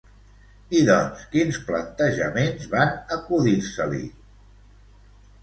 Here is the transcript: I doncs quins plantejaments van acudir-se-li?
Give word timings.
I 0.77 0.79
doncs 0.87 1.27
quins 1.35 1.59
plantejaments 1.67 2.65
van 2.73 2.97
acudir-se-li? 3.19 4.03